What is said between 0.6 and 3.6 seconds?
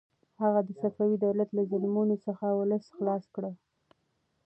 د صفوي دولت له ظلمونو څخه ولس خلاص کړ.